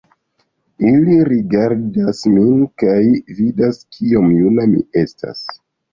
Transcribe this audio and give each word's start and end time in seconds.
Ili 0.91 1.17
rigardas 1.27 2.23
min, 2.37 2.63
kaj 2.85 2.97
vidas 3.41 3.81
kiom 3.97 4.33
juna 4.39 4.67
mi 4.73 4.83
estas. 5.03 5.45